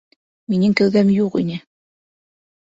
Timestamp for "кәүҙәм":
0.81-1.13